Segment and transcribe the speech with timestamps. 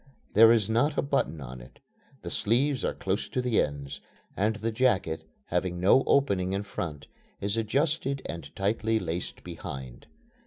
[0.33, 1.77] There is not a button on it.
[2.23, 3.99] The sleeves are closed at the ends,
[4.35, 7.05] and the jacket, having no opening in front,
[7.39, 10.07] is adjusted and tightly laced behind.